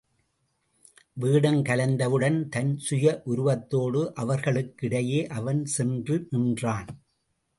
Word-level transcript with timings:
வேடம் 1.13 1.59
கலைந்தவுடன் 1.63 2.39
தன் 2.49 2.71
சுய 2.77 3.21
உருவத்தோடு 3.25 4.01
அவர்களுக்கு 4.13 4.85
இடையே 4.87 5.27
அவன் 5.27 5.65
சென்று 5.65 6.27
நின்றான். 6.29 6.89